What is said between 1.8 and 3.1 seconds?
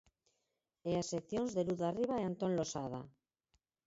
Darriba e Antón Losada.